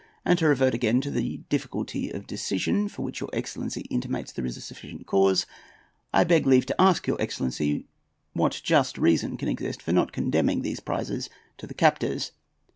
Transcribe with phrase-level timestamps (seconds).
[0.25, 4.47] And to revert again to the difficulty of decision, for which your excellency intimates there
[4.47, 5.45] is sufficient cause,
[6.11, 7.85] I beg leave to ask your excellency
[8.33, 11.29] what just reason can exist for not condemning these prizes
[11.59, 12.31] to the captors.